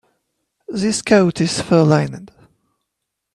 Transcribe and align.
This 0.67 1.03
coat 1.03 1.39
is 1.41 1.61
fur-lined. 1.61 2.31